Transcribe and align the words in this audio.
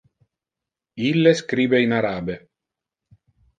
Ille 1.09 1.35
scribe 1.41 1.83
in 1.85 1.95
arabe. 1.99 2.41